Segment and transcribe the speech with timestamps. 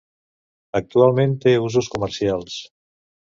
[0.79, 2.57] Actualment té usos comercials.